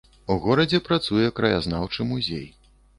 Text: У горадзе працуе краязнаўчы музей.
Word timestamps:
У 0.35 0.37
горадзе 0.45 0.79
працуе 0.89 1.29
краязнаўчы 1.43 2.11
музей. 2.13 2.47